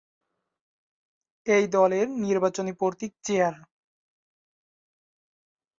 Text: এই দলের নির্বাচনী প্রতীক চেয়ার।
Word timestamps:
এই 1.47 1.65
দলের 1.67 2.07
নির্বাচনী 2.23 2.71
প্রতীক 2.73 3.11
চেয়ার। 3.23 3.55